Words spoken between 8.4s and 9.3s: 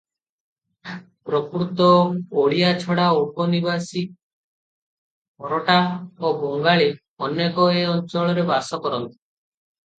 ବାସ କରନ୍ତି।